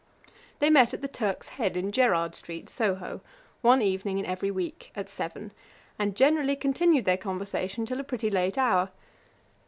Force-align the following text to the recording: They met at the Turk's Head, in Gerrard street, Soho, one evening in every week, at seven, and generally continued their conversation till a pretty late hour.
They 0.57 0.71
met 0.71 0.95
at 0.95 1.01
the 1.03 1.07
Turk's 1.07 1.47
Head, 1.47 1.77
in 1.77 1.91
Gerrard 1.91 2.33
street, 2.33 2.71
Soho, 2.71 3.21
one 3.61 3.83
evening 3.83 4.17
in 4.17 4.25
every 4.25 4.49
week, 4.49 4.91
at 4.95 5.07
seven, 5.07 5.51
and 5.99 6.15
generally 6.15 6.55
continued 6.55 7.05
their 7.05 7.17
conversation 7.17 7.85
till 7.85 7.99
a 7.99 8.03
pretty 8.03 8.31
late 8.31 8.57
hour. 8.57 8.89